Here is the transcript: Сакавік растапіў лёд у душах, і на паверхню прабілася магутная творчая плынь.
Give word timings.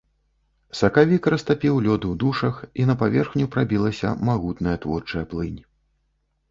Сакавік 0.79 1.23
растапіў 1.33 1.75
лёд 1.87 2.07
у 2.13 2.13
душах, 2.23 2.55
і 2.83 2.89
на 2.91 2.97
паверхню 3.03 3.45
прабілася 3.53 4.17
магутная 4.29 4.77
творчая 4.87 5.25
плынь. 5.35 5.61